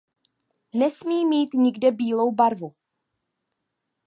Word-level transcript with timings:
Nesmí 0.73 1.25
mít 1.25 1.53
nikde 1.53 1.91
bílou 1.91 2.31
barvu. 2.31 2.75